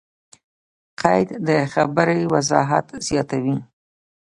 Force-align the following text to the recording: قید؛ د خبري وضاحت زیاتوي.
قید؛ 1.01 1.29
د 1.47 1.49
خبري 1.73 2.21
وضاحت 2.33 2.87
زیاتوي. 3.07 3.57